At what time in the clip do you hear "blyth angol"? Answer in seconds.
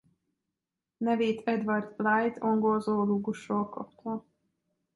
1.95-2.79